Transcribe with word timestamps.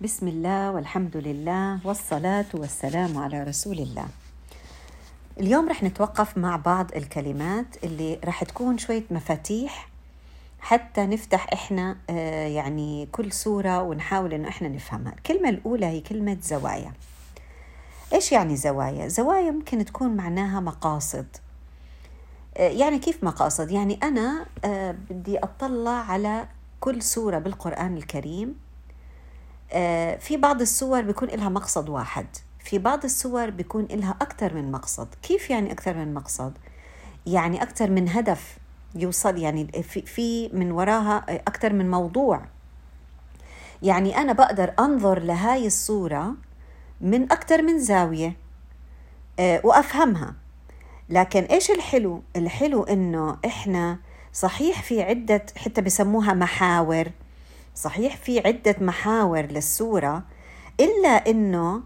بسم 0.00 0.28
الله 0.28 0.70
والحمد 0.70 1.16
لله 1.16 1.80
والصلاة 1.84 2.46
والسلام 2.54 3.18
على 3.18 3.42
رسول 3.42 3.78
الله. 3.78 4.06
اليوم 5.40 5.68
رح 5.68 5.82
نتوقف 5.82 6.38
مع 6.38 6.56
بعض 6.56 6.94
الكلمات 6.96 7.84
اللي 7.84 8.18
رح 8.24 8.44
تكون 8.44 8.78
شوية 8.78 9.04
مفاتيح 9.10 9.88
حتى 10.60 11.06
نفتح 11.06 11.46
إحنا 11.52 11.96
آه، 12.10 12.46
يعني 12.46 13.08
كل 13.12 13.32
سورة 13.32 13.82
ونحاول 13.82 14.34
إنه 14.34 14.48
إحنا 14.48 14.68
نفهمها. 14.68 15.12
الكلمة 15.12 15.48
الأولى 15.48 15.86
هي 15.86 16.00
كلمة 16.00 16.36
زوايا. 16.42 16.92
إيش 18.12 18.32
يعني 18.32 18.56
زوايا؟ 18.56 19.08
زوايا 19.08 19.50
ممكن 19.50 19.84
تكون 19.84 20.16
معناها 20.16 20.60
مقاصد. 20.60 21.26
آه، 22.56 22.68
يعني 22.68 22.98
كيف 22.98 23.24
مقاصد؟ 23.24 23.70
يعني 23.70 23.98
أنا 24.02 24.46
آه، 24.64 24.94
بدي 25.10 25.38
أطلع 25.38 25.90
على 26.10 26.48
كل 26.80 27.02
سورة 27.02 27.38
بالقرآن 27.38 27.96
الكريم 27.96 28.65
في 30.18 30.36
بعض 30.36 30.60
السور 30.60 31.00
بيكون 31.00 31.28
لها 31.28 31.48
مقصد 31.48 31.88
واحد. 31.88 32.26
في 32.58 32.78
بعض 32.78 33.04
السور 33.04 33.50
بيكون 33.50 33.86
لها 33.90 34.16
أكثر 34.22 34.54
من 34.54 34.72
مقصد. 34.72 35.08
كيف 35.22 35.50
يعني 35.50 35.72
أكثر 35.72 35.94
من 35.96 36.14
مقصد؟ 36.14 36.52
يعني 37.26 37.62
أكثر 37.62 37.90
من 37.90 38.08
هدف 38.08 38.58
يوصل 38.94 39.38
يعني 39.38 39.82
في, 39.82 40.02
في 40.02 40.48
من 40.48 40.72
وراها 40.72 41.24
أكثر 41.28 41.72
من 41.72 41.90
موضوع. 41.90 42.42
يعني 43.82 44.16
أنا 44.16 44.32
بقدر 44.32 44.74
أنظر 44.78 45.18
لهاي 45.18 45.66
الصورة 45.66 46.34
من 47.00 47.32
أكثر 47.32 47.62
من 47.62 47.78
زاوية 47.78 48.36
آه، 49.38 49.60
وأفهمها. 49.64 50.34
لكن 51.08 51.42
إيش 51.42 51.70
الحلو؟ 51.70 52.22
الحلو 52.36 52.82
إنه 52.82 53.38
إحنا 53.46 53.98
صحيح 54.32 54.82
في 54.82 55.02
عدة 55.02 55.46
حتى 55.56 55.80
بسموها 55.80 56.34
محاور. 56.34 57.10
صحيح 57.76 58.16
في 58.16 58.40
عدة 58.46 58.76
محاور 58.80 59.40
للسورة 59.40 60.22
إلا 60.80 61.08
إنه 61.08 61.82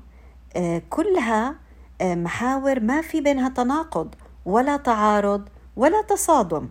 آه، 0.56 0.82
كلها 0.90 1.54
آه، 2.00 2.14
محاور 2.14 2.80
ما 2.80 3.02
في 3.02 3.20
بينها 3.20 3.48
تناقض 3.48 4.14
ولا 4.44 4.76
تعارض 4.76 5.48
ولا 5.76 6.02
تصادم. 6.02 6.68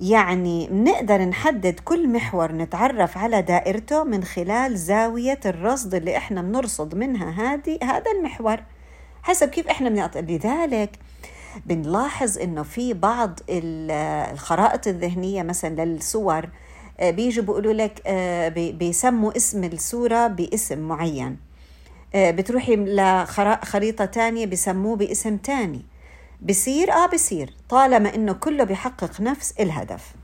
يعني 0.00 0.68
بنقدر 0.70 1.22
نحدد 1.22 1.80
كل 1.80 2.08
محور 2.08 2.52
نتعرف 2.52 3.18
على 3.18 3.42
دائرته 3.42 4.04
من 4.04 4.24
خلال 4.24 4.76
زاوية 4.78 5.40
الرصد 5.46 5.94
اللي 5.94 6.16
إحنا 6.16 6.42
بنرصد 6.42 6.94
منها 6.94 7.30
هذه 7.30 7.78
هذا 7.82 8.10
المحور. 8.18 8.60
حسب 9.22 9.48
كيف 9.48 9.68
إحنا 9.68 9.88
بنعط 9.88 10.16
لذلك 10.16 10.98
بنلاحظ 11.66 12.38
إنه 12.38 12.62
في 12.62 12.94
بعض 12.94 13.40
الخرائط 13.48 14.86
الذهنية 14.86 15.42
مثلا 15.42 15.84
للصور 15.84 16.48
بيجوا 17.02 17.44
بيقولوا 17.44 17.72
لك 17.72 18.02
آه، 18.06 18.48
بيسموا 18.48 19.36
اسم 19.36 19.64
السورة 19.64 20.26
باسم 20.26 20.78
معين. 20.78 21.36
آه، 22.14 22.30
بتروحي 22.30 22.76
لخريطة 22.76 24.04
تانية 24.04 24.46
بسموه 24.46 24.96
باسم 24.96 25.36
تاني. 25.36 25.82
بصير 26.42 26.92
آه 26.92 27.06
بصير 27.06 27.54
طالما 27.68 28.14
إنه 28.14 28.32
كله 28.32 28.64
بيحقق 28.64 29.20
نفس 29.20 29.54
الهدف. 29.60 30.14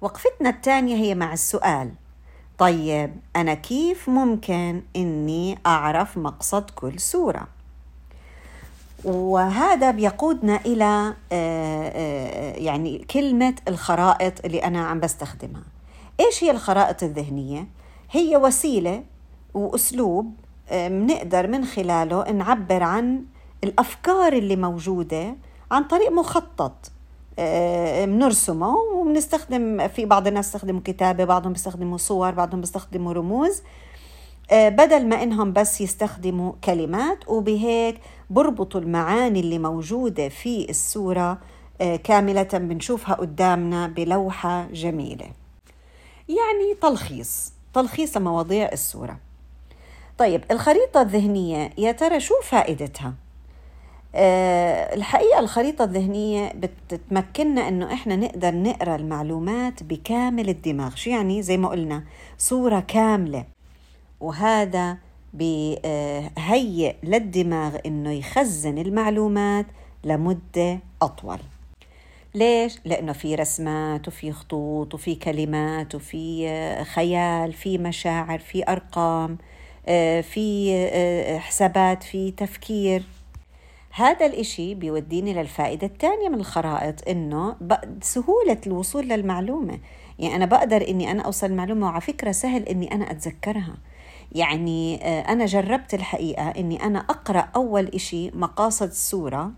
وقفتنا 0.00 0.50
الثانية 0.50 0.96
هي 0.96 1.14
مع 1.14 1.32
السؤال. 1.32 1.90
طيب 2.58 3.16
أنا 3.36 3.54
كيف 3.54 4.08
ممكن 4.08 4.82
إني 4.96 5.58
أعرف 5.66 6.18
مقصد 6.18 6.70
كل 6.70 7.00
سورة؟ 7.00 7.48
وهذا 9.04 9.90
بيقودنا 9.90 10.60
إلى 10.66 11.14
يعني 12.64 12.98
كلمة 13.10 13.54
الخرائط 13.68 14.44
اللي 14.44 14.58
أنا 14.58 14.86
عم 14.86 15.00
بستخدمها. 15.00 15.62
إيش 16.20 16.44
هي 16.44 16.50
الخرائط 16.50 17.02
الذهنية؟ 17.02 17.66
هي 18.10 18.36
وسيلة 18.36 19.02
وأسلوب 19.54 20.34
بنقدر 20.72 21.46
من 21.46 21.64
خلاله 21.64 22.30
نعبر 22.32 22.82
عن 22.82 23.24
الأفكار 23.64 24.32
اللي 24.32 24.56
موجودة 24.56 25.36
عن 25.70 25.84
طريق 25.84 26.12
مخطط 26.12 26.92
بنرسمه 28.06 28.76
وبنستخدم 28.76 29.88
في 29.88 30.04
بعض 30.04 30.26
الناس 30.26 30.46
بيستخدموا 30.46 30.80
كتابة 30.84 31.24
بعضهم 31.24 31.52
بيستخدموا 31.52 31.98
صور 31.98 32.30
بعضهم 32.30 32.60
بيستخدموا 32.60 33.12
رموز 33.12 33.62
بدل 34.52 35.06
ما 35.06 35.22
إنهم 35.22 35.52
بس 35.52 35.80
يستخدموا 35.80 36.52
كلمات 36.64 37.28
وبهيك 37.28 38.00
بربطوا 38.30 38.80
المعاني 38.80 39.40
اللي 39.40 39.58
موجودة 39.58 40.28
في 40.28 40.70
السوره 40.70 41.38
كاملة 42.04 42.48
بنشوفها 42.52 43.14
قدامنا 43.14 43.86
بلوحة 43.86 44.66
جميلة. 44.72 45.26
يعني 46.28 46.74
تلخيص 46.82 47.52
تلخيص 47.74 48.16
مواضيع 48.16 48.72
السورة 48.72 49.18
طيب 50.18 50.44
الخريطة 50.50 51.02
الذهنية 51.02 51.70
يا 51.78 51.92
ترى 51.92 52.20
شو 52.20 52.34
فائدتها؟ 52.42 53.14
أه 54.14 54.94
الحقيقة 54.94 55.38
الخريطة 55.38 55.84
الذهنية 55.84 56.52
بتمكننا 56.90 57.68
إنه 57.68 57.92
إحنا 57.92 58.16
نقدر 58.16 58.54
نقرأ 58.54 58.96
المعلومات 58.96 59.82
بكامل 59.82 60.48
الدماغ، 60.48 60.94
شو 60.94 61.10
يعني؟ 61.10 61.42
زي 61.42 61.56
ما 61.56 61.68
قلنا 61.68 62.04
صورة 62.38 62.80
كاملة 62.80 63.44
وهذا 64.20 64.96
بيهيئ 65.34 66.94
للدماغ 67.02 67.76
إنه 67.86 68.12
يخزن 68.12 68.78
المعلومات 68.78 69.66
لمدة 70.04 70.78
أطول. 71.02 71.38
ليش؟ 72.34 72.78
لأنه 72.84 73.12
في 73.12 73.34
رسمات 73.34 74.08
وفي 74.08 74.32
خطوط 74.32 74.94
وفي 74.94 75.14
كلمات 75.14 75.94
وفي 75.94 76.48
آه، 76.48 76.82
خيال 76.82 77.52
في 77.52 77.78
مشاعر 77.78 78.38
في 78.38 78.68
أرقام 78.68 79.38
آه، 79.86 80.20
في 80.20 80.74
آه، 80.74 81.38
حسابات 81.38 82.02
في 82.02 82.30
تفكير. 82.30 83.02
هذا 83.90 84.26
الإشي 84.26 84.74
بيوديني 84.74 85.34
للفائدة 85.34 85.86
الثانية 85.86 86.28
من 86.28 86.40
الخرائط 86.40 87.08
إنه 87.08 87.56
سهولة 88.02 88.58
الوصول 88.66 89.08
للمعلومة. 89.08 89.78
يعني 90.18 90.36
أنا 90.36 90.46
بقدر 90.46 90.88
إني 90.88 91.10
أنا 91.10 91.22
أوصل 91.22 91.46
المعلومة 91.46 91.86
وعلى 91.86 92.00
فكرة 92.00 92.32
سهل 92.32 92.62
إني 92.62 92.94
أنا 92.94 93.10
أتذكرها. 93.10 93.76
يعني 94.32 94.96
أنا 95.04 95.46
جربت 95.46 95.94
الحقيقة 95.94 96.48
إني 96.48 96.82
أنا 96.84 96.98
أقرأ 96.98 97.48
أول 97.56 97.86
إشي 97.86 98.30
مقاصد 98.30 98.86
السورة 98.86 99.52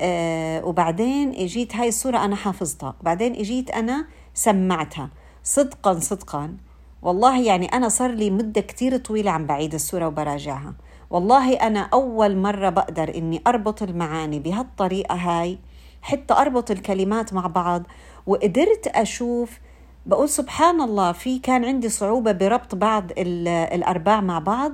آه 0.00 0.64
وبعدين 0.64 1.34
اجيت 1.34 1.76
هاي 1.76 1.88
الصورة 1.88 2.24
أنا 2.24 2.36
حافظتها. 2.36 2.94
وبعدين 3.00 3.32
اجيت 3.34 3.70
أنا 3.70 4.06
سمعتها. 4.34 5.10
صدقا 5.44 6.00
صدقا. 6.00 6.56
والله 7.02 7.40
يعني 7.42 7.66
أنا 7.66 7.88
صار 7.88 8.10
لي 8.10 8.30
مدة 8.30 8.60
كتير 8.60 8.96
طويلة 8.96 9.30
عم 9.30 9.46
بعيد 9.46 9.74
السورة 9.74 10.06
وبراجعها. 10.06 10.74
والله 11.10 11.54
أنا 11.54 11.80
أول 11.80 12.36
مرة 12.36 12.68
بقدر 12.68 13.14
إني 13.14 13.42
أربط 13.46 13.82
المعاني 13.82 14.38
بهالطريقة 14.40 15.14
هاي 15.14 15.58
حتى 16.02 16.34
أربط 16.34 16.70
الكلمات 16.70 17.32
مع 17.32 17.46
بعض. 17.46 17.82
وقدرت 18.26 18.86
أشوف 18.86 19.58
بقول 20.06 20.28
سبحان 20.28 20.80
الله 20.80 21.12
في 21.12 21.38
كان 21.38 21.64
عندي 21.64 21.88
صعوبة 21.88 22.32
بربط 22.32 22.74
بعض 22.74 23.04
الأرباع 23.16 24.20
مع 24.20 24.38
بعض. 24.38 24.72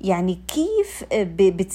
يعني 0.00 0.40
كيف 0.48 1.04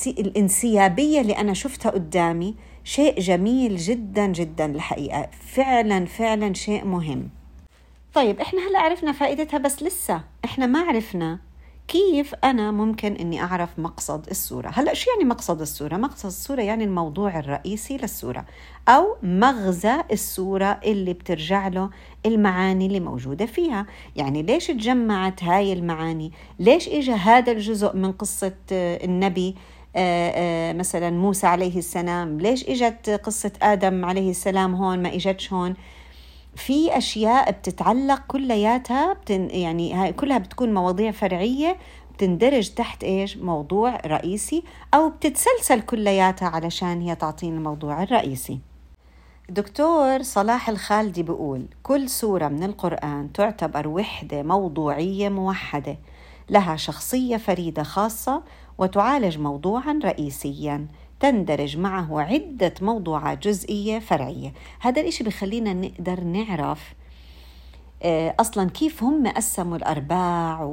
الانسيابية 0.08 1.22
اللي 1.22 1.34
أنا 1.34 1.54
شفتها 1.54 1.90
قدامي 1.90 2.56
شيء 2.86 3.20
جميل 3.20 3.78
جدا 3.78 4.28
جدا 4.28 4.66
الحقيقة. 4.66 5.28
فعلا 5.56 6.06
فعلا 6.06 6.54
شيء 6.54 6.86
مهم. 6.86 7.30
طيب 8.14 8.40
إحنا 8.40 8.68
هلا 8.68 8.80
عرفنا 8.80 9.12
فائدتها 9.12 9.58
بس 9.58 9.84
لسه. 9.84 10.22
إحنا 10.46 10.66
ما 10.66 10.80
عرفنا 10.80 11.40
كيف 11.88 12.36
أنا 12.44 12.72
ممكن 12.72 13.14
إني 13.14 13.44
أعرف 13.44 13.80
مقصد 13.80 14.28
السورة. 14.30 14.72
هلأ 14.74 14.94
شو 14.94 15.12
يعني 15.12 15.30
مقصد 15.30 15.62
السورة؟ 15.62 15.98
مقصد 15.98 16.26
السورة 16.26 16.62
يعني 16.62 16.84
الموضوع 16.84 17.40
الرئيسي 17.40 17.98
للسورة 17.98 18.46
أو 18.88 19.18
مغزى 19.24 19.96
السورة 20.12 20.80
اللي 20.86 21.14
بترجع 21.14 21.68
له 21.68 21.90
المعاني 22.26 22.86
اللي 22.86 23.00
موجودة 23.00 23.46
فيها. 23.46 23.86
يعني 24.16 24.44
ليش 24.44 24.68
تجمعت 24.68 25.44
هاي 25.44 25.74
المعاني؟ 25.74 26.32
ليش 26.60 26.90
إجا 26.90 27.16
هذا 27.16 27.52
الجزء 27.52 27.96
من 27.96 28.12
قصة 28.12 28.56
النبي 28.72 29.50
آه، 29.50 29.60
آه، 29.60 29.75
مثلا 30.74 31.10
موسى 31.10 31.48
عليه 31.48 31.78
السلام. 31.78 32.40
ليش 32.40 32.70
إجت 32.70 33.10
قصة 33.10 33.52
آدم 33.62 34.06
عليه 34.06 34.30
السلام 34.30 34.76
هون 34.76 35.00
ما 35.04 35.16
إجتش 35.16 35.54
هون؟ 35.54 35.74
في 36.56 36.98
أشياء 36.98 37.52
بتتعلق 37.52 38.22
كلياتها 38.28 39.14
بتن 39.14 39.50
يعني 39.50 39.94
هاي 39.94 40.14
كلها 40.14 40.38
بتكون 40.38 40.74
مواضيع 40.74 41.12
فرعية 41.12 41.78
بتندرج 42.14 42.70
تحت 42.70 43.04
إيش؟ 43.04 43.38
موضوع 43.38 43.96
رئيسي 44.06 44.64
أو 44.94 45.10
بتتسلسل 45.10 45.82
كلياتها 45.82 46.48
علشان 46.48 47.02
هي 47.02 47.16
تعطينا 47.16 47.58
الموضوع 47.58 48.04
الرئيسي. 48.04 48.60
دكتور 49.50 50.22
صلاح 50.22 50.70
الخالدي 50.70 51.24
بيقول 51.24 51.66
كل 51.84 52.10
سورة 52.10 52.48
من 52.48 52.64
القرآن 52.64 53.34
تعتبر 53.34 53.88
وحدة 53.88 54.44
موضوعية 54.44 55.30
موحدة 55.30 55.98
لها 56.50 56.76
شخصية 56.76 57.38
فريدة 57.38 57.84
خاصة 57.84 58.44
وتعالج 58.78 59.38
موضوعا 59.38 60.00
رئيسيا. 60.04 60.88
تندرج 61.20 61.78
معه 61.78 62.22
عدة 62.22 62.74
موضوعات 62.82 63.48
جزئية 63.48 64.00
فرعية. 64.00 64.54
هذا 64.80 65.02
الإشي 65.02 65.24
بخلينا 65.24 65.74
نقدر 65.74 66.24
نعرف 66.24 66.94
آه، 68.04 68.36
أصلا 68.40 68.70
كيف 68.70 69.04
هم 69.04 69.28
قسموا 69.28 69.78
الأرباع 69.78 70.64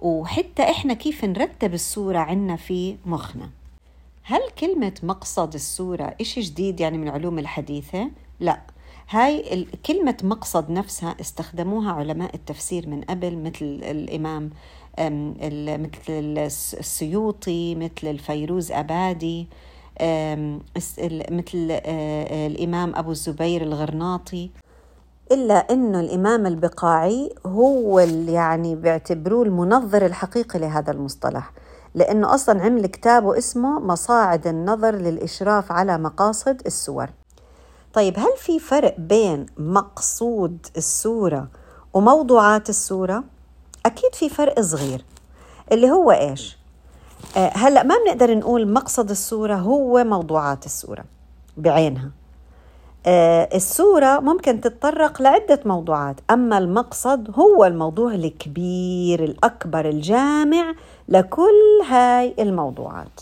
وحتى 0.00 0.62
إحنا 0.62 0.94
كيف 0.94 1.24
نرتب 1.24 1.74
السورة 1.74 2.18
عنا 2.18 2.56
في 2.56 2.96
مخنا. 3.06 3.50
هل 4.22 4.40
كلمة 4.58 4.94
مقصد 5.02 5.54
السورة 5.54 6.14
إشي 6.20 6.40
جديد 6.40 6.80
يعني 6.80 6.98
من 6.98 7.08
علوم 7.08 7.38
الحديثة؟ 7.38 8.10
لا. 8.40 8.60
هاي 9.10 9.66
كلمة 9.86 10.16
مقصد 10.22 10.70
نفسها 10.70 11.16
استخدموها 11.20 11.92
علماء 11.92 12.34
التفسير 12.34 12.88
من 12.88 13.00
قبل 13.00 13.36
مثل 13.36 13.80
الإمام 13.82 14.50
مثل 15.00 16.38
السيوطي 16.38 17.74
مثل 17.74 18.06
الفيروز 18.10 18.72
أبادي 18.72 19.48
مثل 21.30 21.70
الإمام 22.46 22.94
أبو 22.96 23.10
الزبير 23.10 23.62
الغرناطي 23.62 24.50
إلا 25.32 25.54
أنه 25.54 26.00
الإمام 26.00 26.46
البقاعي 26.46 27.32
هو 27.46 28.00
اللي 28.00 28.32
يعني 28.32 28.74
بيعتبروه 28.74 29.42
المنظر 29.42 30.06
الحقيقي 30.06 30.58
لهذا 30.58 30.92
المصطلح 30.92 31.52
لأنه 31.94 32.34
أصلا 32.34 32.62
عمل 32.62 32.86
كتابه 32.86 33.38
اسمه 33.38 33.80
مصاعد 33.80 34.46
النظر 34.46 34.94
للإشراف 34.94 35.72
على 35.72 35.98
مقاصد 35.98 36.62
السور 36.66 37.10
طيب 37.92 38.18
هل 38.18 38.32
في 38.36 38.58
فرق 38.58 39.00
بين 39.00 39.46
مقصود 39.58 40.66
السورة 40.76 41.48
وموضوعات 41.94 42.68
السورة؟ 42.68 43.24
أكيد 43.86 44.14
في 44.14 44.28
فرق 44.28 44.60
صغير. 44.60 45.04
اللي 45.72 45.90
هو 45.90 46.10
إيش؟ 46.10 46.56
آه، 47.36 47.50
هلأ 47.54 47.82
ما 47.82 47.94
بنقدر 48.04 48.34
نقول 48.38 48.72
مقصد 48.72 49.10
السورة 49.10 49.54
هو 49.54 50.04
موضوعات 50.04 50.66
السورة 50.66 51.04
بعينها. 51.56 52.10
آه، 53.06 53.48
السورة 53.54 54.20
ممكن 54.20 54.60
تتطرق 54.60 55.22
لعدة 55.22 55.60
موضوعات 55.64 56.16
أما 56.30 56.58
المقصد 56.58 57.30
هو 57.34 57.64
الموضوع 57.64 58.14
الكبير 58.14 59.24
الأكبر 59.24 59.88
الجامع 59.88 60.74
لكل 61.08 61.82
هاي 61.88 62.34
الموضوعات. 62.38 63.20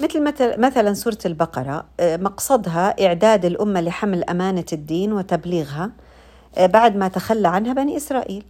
مثل 0.00 0.22
مثلا 0.60 0.94
سورة 0.94 1.18
البقرة 1.26 1.84
آه، 2.00 2.16
مقصدها 2.16 3.06
إعداد 3.06 3.44
الأمة 3.44 3.80
لحمل 3.80 4.24
أمانة 4.24 4.64
الدين 4.72 5.12
وتبليغها 5.12 5.90
بعد 6.58 6.96
ما 6.96 7.08
تخلى 7.08 7.48
عنها 7.48 7.72
بني 7.72 7.96
إسرائيل. 7.96 8.44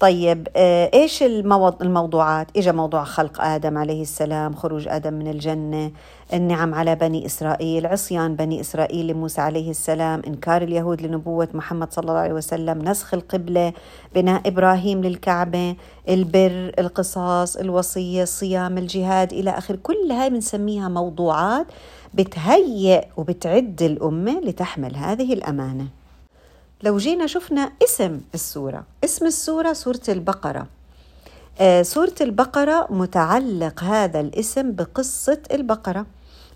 طيب 0.00 0.48
آه، 0.56 0.90
إيش 0.94 1.22
الموضوعات؟ 1.22 2.46
اجى 2.56 2.72
موضوع 2.72 3.04
خلق 3.04 3.40
آدم 3.40 3.78
عليه 3.78 4.02
السلام، 4.02 4.54
خروج 4.54 4.88
آدم 4.88 5.14
من 5.14 5.28
الجنة، 5.30 5.90
النعم 6.32 6.74
على 6.74 6.94
بني 6.94 7.26
إسرائيل، 7.26 7.86
عصيان 7.86 8.36
بني 8.36 8.60
إسرائيل 8.60 9.06
لموسى 9.06 9.40
عليه 9.40 9.70
السلام، 9.70 10.22
إنكار 10.26 10.62
اليهود 10.62 11.02
لنبوة 11.02 11.48
محمد 11.54 11.92
صلى 11.92 12.02
الله 12.02 12.18
عليه 12.18 12.32
وسلم، 12.32 12.78
نسخ 12.88 13.14
القبلة، 13.14 13.72
بناء 14.14 14.48
إبراهيم 14.48 15.00
للكعبة، 15.00 15.76
البر، 16.08 16.72
القصاص، 16.78 17.56
الوصية، 17.56 18.22
الصيام، 18.22 18.78
الجهاد 18.78 19.32
إلى 19.32 19.50
آخر، 19.50 19.76
كل 19.76 20.12
هاي 20.12 20.30
بنسميها 20.30 20.88
موضوعات 20.88 21.66
بتهيئ 22.14 23.04
وبتعد 23.16 23.82
الأمة 23.82 24.40
لتحمل 24.40 24.96
هذه 24.96 25.32
الأمانة. 25.32 25.86
لو 26.84 26.98
جينا 26.98 27.26
شفنا 27.26 27.72
اسم 27.84 28.20
السورة 28.34 28.84
اسم 29.04 29.26
السورة 29.26 29.72
سورة 29.72 30.00
البقرة. 30.08 30.66
آه 31.60 31.82
سورة 31.82 32.14
البقرة 32.20 32.86
متعلق 32.90 33.84
هذا 33.84 34.20
الاسم 34.20 34.72
بقصة 34.72 35.38
البقرة 35.52 36.06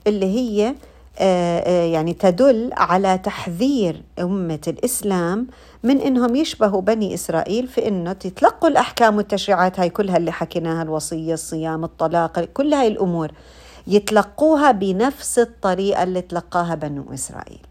اللي 0.07 0.27
هي 0.27 0.75
آه 1.19 1.59
آه 1.61 1.85
يعني 1.85 2.15
تدل 2.15 2.71
على 2.73 3.19
تحذير 3.19 4.03
أمة 4.19 4.61
الإسلام 4.69 5.47
من 5.83 6.01
إنهم 6.01 6.37
يشبهوا 6.37 6.81
بني 6.81 7.15
إسرائيل 7.15 7.67
في 7.69 7.89
إنه 7.89 8.13
تتلقوا 8.13 8.69
الأحكام 8.69 9.17
والتشريعات 9.17 9.81
هاي 9.81 9.91
كلها 9.91 10.17
اللي 10.17 10.33
حكيناها 10.33 10.83
الوصية 10.83 11.35
الصيام 11.35 11.85
الطلاق 11.85 12.41
كل 12.41 12.75
هاي 12.75 12.89
الأمور 12.89 13.31
يتلقوها 13.87 14.71
بنفس 14.71 15.39
الطريقة 15.39 16.03
اللي 16.03 16.21
تلقاها 16.21 16.75
بنو 16.75 17.05
إسرائيل. 17.15 17.68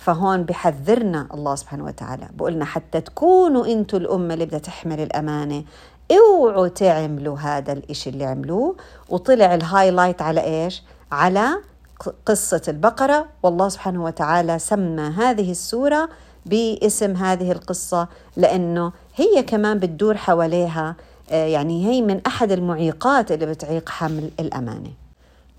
فهون 0.00 0.42
بحذرنا 0.42 1.26
الله 1.34 1.54
سبحانه 1.54 1.84
وتعالى. 1.84 2.28
بقولنا 2.34 2.64
حتى 2.64 3.00
تكونوا 3.00 3.66
أنتوا 3.66 3.98
الأمة 3.98 4.34
اللي 4.34 4.46
بدها 4.46 4.58
تحمل 4.58 5.00
الأمانة. 5.00 5.64
اوعوا 6.12 6.68
تعملوا 6.68 7.38
هذا 7.38 7.72
الإشي 7.72 8.10
اللي 8.10 8.24
عملوه. 8.24 8.76
وطلع 9.08 9.54
الهايلايت 9.54 10.22
على 10.22 10.40
إيش؟ 10.40 10.82
على 11.12 11.48
قصة 12.26 12.62
البقرة. 12.68 13.26
والله 13.42 13.68
سبحانه 13.68 14.04
وتعالى 14.04 14.58
سمى 14.58 15.02
هذه 15.02 15.50
السورة 15.50 16.08
باسم 16.46 17.16
هذه 17.16 17.52
القصة 17.52 18.08
لأنه 18.36 18.92
هي 19.16 19.42
كمان 19.42 19.78
بتدور 19.78 20.16
حواليها 20.16 20.96
آه، 21.30 21.46
يعني 21.46 21.86
هي 21.86 22.02
من 22.02 22.20
أحد 22.26 22.52
المعيقات 22.52 23.32
اللي 23.32 23.46
بتعيق 23.46 23.88
حمل 23.88 24.30
الأمانة. 24.40 24.99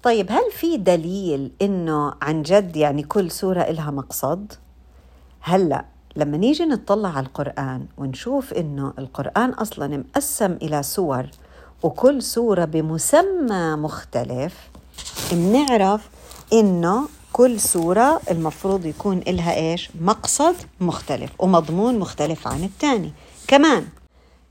طيب 0.04 0.32
هل 0.32 0.52
في 0.52 0.78
دليل 0.78 1.52
إنه 1.62 2.14
عن 2.22 2.42
جد 2.42 2.76
يعني 2.76 3.04
كل 3.04 3.32
سورة 3.32 3.62
إلها 3.62 3.92
مقصد؟ 3.92 4.54
هلأ 5.42 5.86
لما 6.16 6.38
نيجي 6.38 6.66
نطلع 6.66 7.10
على 7.10 7.26
القرآن 7.26 7.86
ونشوف 7.98 8.54
إنه 8.54 8.94
القرآن 9.00 9.50
أصلا 9.50 9.98
مقسم 9.98 10.52
إلى 10.52 10.84
سور 10.84 11.26
وكل 11.84 12.22
سورة 12.22 12.66
بمسمى 12.66 13.76
مختلف 13.76 14.70
بنعرف 15.32 16.10
إنه 16.54 17.08
كل 17.34 17.60
سورة 17.60 18.22
المفروض 18.32 18.86
يكون 18.86 19.18
إلها 19.18 19.56
إيش؟ 19.56 19.90
مقصد 20.02 20.56
مختلف 20.80 21.32
ومضمون 21.40 22.00
مختلف 22.00 22.48
عن 22.48 22.64
الثاني 22.64 23.12
كمان 23.48 23.86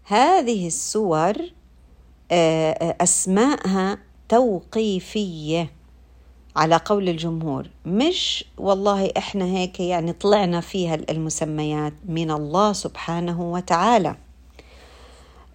هذه 0.04 0.66
السور 0.66 1.34
آه، 2.32 2.70
آه، 2.72 2.96
أسماءها 3.00 3.98
توقيفية 4.30 5.70
على 6.56 6.76
قول 6.76 7.08
الجمهور. 7.08 7.70
مش 7.86 8.44
والله 8.58 9.10
إحنا 9.16 9.44
هيك 9.44 9.80
يعني 9.80 10.12
طلعنا 10.12 10.60
فيها 10.60 10.94
المسميات 10.94 11.92
من 12.08 12.30
الله 12.30 12.72
سبحانه 12.72 13.52
وتعالى. 13.52 14.16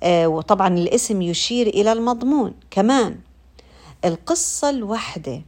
آه 0.04 0.28
وطبعا 0.28 0.68
الاسم 0.68 1.22
يشير 1.22 1.68
إلى 1.68 1.92
المضمون. 1.92 2.54
كمان 2.72 3.20
القصة 4.06 4.70
الوحده 4.70 5.42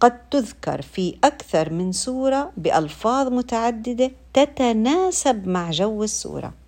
قد 0.00 0.28
تذكر 0.30 0.82
في 0.82 1.16
أكثر 1.24 1.72
من 1.72 1.92
سورة 1.92 2.52
بألفاظ 2.56 3.28
متعددة 3.28 4.10
تتناسب 4.34 5.48
مع 5.48 5.70
جو 5.70 6.02
السورة. 6.04 6.59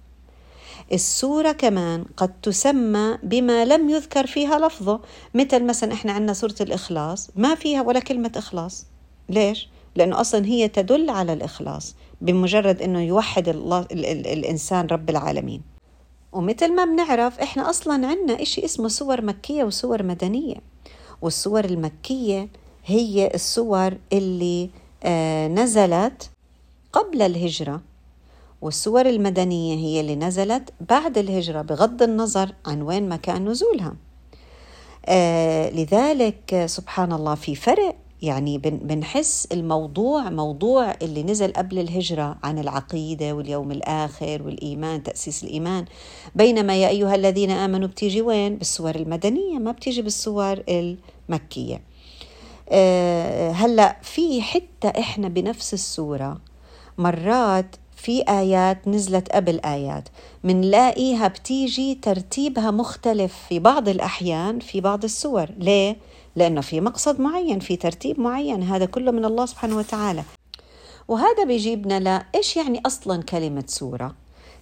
السورة 0.92 1.52
كمان 1.52 2.04
قد 2.16 2.40
تسمى 2.40 3.18
بما 3.22 3.64
لم 3.64 3.90
يذكر 3.90 4.26
فيها 4.26 4.58
لفظه. 4.58 5.00
مثل 5.34 5.64
مثلا 5.64 5.92
إحنا 5.92 6.12
عندنا 6.12 6.32
سورة 6.32 6.54
الإخلاص 6.60 7.30
ما 7.36 7.54
فيها 7.54 7.82
ولا 7.82 8.00
كلمة 8.00 8.32
إخلاص. 8.36 8.86
ليش؟ 9.28 9.68
لأنه 9.96 10.20
أصلا 10.20 10.46
هي 10.46 10.68
تدل 10.68 11.10
على 11.10 11.32
الإخلاص 11.32 11.94
بمجرد 12.20 12.82
أنه 12.82 13.00
يوحد 13.02 13.48
الله 13.48 13.80
ال 13.80 14.06
ال 14.06 14.26
الإنسان 14.26 14.86
رب 14.86 15.10
العالمين. 15.10 15.62
ومثل 16.32 16.74
ما 16.74 16.84
بنعرف 16.84 17.40
إحنا 17.40 17.70
أصلا 17.70 18.06
عندنا 18.06 18.42
إشي 18.42 18.64
اسمه 18.64 18.88
سور 18.88 19.22
مكية 19.22 19.64
وسور 19.64 20.02
مدنية. 20.02 20.56
والسور 21.22 21.64
المكية 21.64 22.48
هي 22.86 23.30
السور 23.34 23.94
اللي 24.12 24.70
آه 25.04 25.48
نزلت 25.48 26.30
قبل 26.92 27.22
الهجرة. 27.22 27.80
والسور 28.62 29.08
المدنية 29.08 29.74
هي 29.74 30.00
اللي 30.00 30.16
نزلت 30.16 30.70
بعد 30.90 31.18
الهجرة 31.18 31.62
بغض 31.62 32.02
النظر 32.02 32.54
عن 32.66 32.82
وين 32.82 33.08
مكان 33.08 33.48
نزولها. 33.48 33.94
آه 35.06 35.70
لذلك 35.70 36.62
سبحان 36.66 37.12
الله 37.12 37.34
في 37.34 37.54
فرق 37.54 37.96
يعني 38.22 38.58
بنحس 38.58 39.48
الموضوع 39.52 40.30
موضوع 40.30 40.94
اللي 41.02 41.22
نزل 41.22 41.52
قبل 41.52 41.78
الهجرة 41.78 42.36
عن 42.42 42.58
العقيدة 42.58 43.32
واليوم 43.32 43.70
الآخر 43.72 44.42
والإيمان 44.42 45.02
تأسيس 45.02 45.44
الإيمان 45.44 45.84
بينما 46.34 46.76
يا 46.76 46.88
أيها 46.88 47.14
الذين 47.14 47.50
آمنوا 47.50 47.88
بتيجي 47.88 48.22
وين؟ 48.22 48.56
بالسور 48.56 48.94
المدنية 48.94 49.58
ما 49.58 49.72
بتيجي 49.72 50.02
بالسور 50.02 50.62
المكية. 50.68 51.82
أه 52.68 53.50
هلأ 53.50 53.96
في 54.02 54.42
حتة 54.42 54.88
إحنا 54.88 55.28
بنفس 55.28 55.74
السورة 55.74 56.40
مرات 56.98 57.76
في 58.02 58.22
آيات 58.28 58.88
نزلت 58.88 59.32
قبل 59.32 59.60
آيات. 59.64 60.08
منلاقيها 60.44 61.28
بتيجي 61.28 61.94
ترتيبها 61.94 62.70
مختلف 62.70 63.34
في 63.48 63.58
بعض 63.58 63.88
الأحيان 63.88 64.58
في 64.58 64.80
بعض 64.80 65.04
السور. 65.04 65.46
ليه؟ 65.58 65.96
لأنه 66.36 66.60
في 66.60 66.80
مقصد 66.80 67.20
معين 67.20 67.58
في 67.58 67.76
ترتيب 67.76 68.20
معين. 68.20 68.62
هذا 68.62 68.84
كله 68.84 69.10
من 69.10 69.24
الله 69.24 69.46
سبحانه 69.46 69.76
وتعالى. 69.76 70.22
وهذا 71.08 71.44
بيجيبنا 71.44 72.00
لا 72.00 72.26
إيش 72.34 72.56
يعني 72.56 72.82
أصلا 72.86 73.22
كلمة 73.22 73.64
سورة؟ 73.66 74.14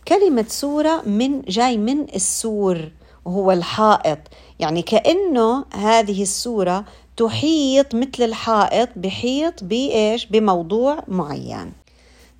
كلمة 0.08 0.44
سورة 0.48 1.02
من 1.06 1.42
جاي 1.42 1.78
من 1.78 2.02
السور 2.14 2.90
وهو 3.24 3.52
الحائط. 3.52 4.18
يعني 4.58 4.82
كأنه 4.82 5.64
هذه 5.74 6.22
السورة 6.22 6.84
تحيط 7.16 7.94
مثل 7.94 8.22
الحائط 8.22 8.88
بحيط 8.96 9.64
بإيش؟ 9.64 10.26
بموضوع 10.26 11.04
معين. 11.08 11.79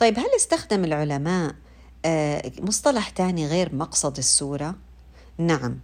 طيب 0.00 0.18
هل 0.18 0.28
استخدم 0.36 0.84
العلماء 0.84 1.54
آه، 2.04 2.52
مصطلح 2.60 3.08
تاني 3.08 3.46
غير 3.46 3.74
مقصد 3.74 4.18
السورة؟ 4.18 4.74
نعم 5.38 5.78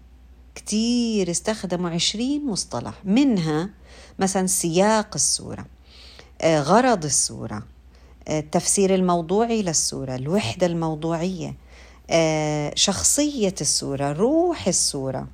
كتير 0.55 1.31
استخدموا 1.31 1.91
عشرين 1.91 2.47
مصطلح 2.47 2.95
منها 3.05 3.71
مثلا 4.19 4.47
سياق 4.47 5.09
السورة 5.15 5.67
آه، 6.41 6.61
غرض 6.61 7.05
السورة 7.05 7.63
آه، 8.29 8.39
التفسير 8.39 8.95
الموضوعي 8.95 9.63
للسورة 9.63 10.15
الوحدة 10.15 10.67
الموضوعية 10.67 11.55
شخصية 12.75 13.55
السورة 13.61 14.13
روح 14.13 14.69
السورة 14.69 15.29